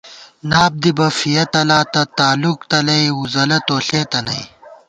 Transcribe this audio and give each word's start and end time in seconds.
ناپ 0.49 0.71
دِبہ، 0.81 1.07
فِیَہ 1.17 1.43
تلاتہ، 1.53 2.03
تالُوک 2.17 2.59
تلَئ، 2.71 3.03
وُزَلہ 3.19 3.59
تو 3.67 3.75
ݪېتہ 3.85 4.19
نئ 4.25 4.41